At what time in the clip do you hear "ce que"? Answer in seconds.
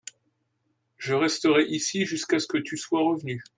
2.39-2.57